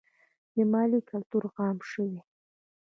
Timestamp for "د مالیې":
0.55-0.99